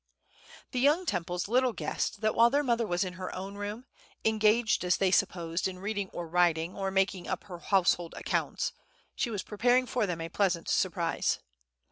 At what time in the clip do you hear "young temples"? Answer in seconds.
0.79-1.47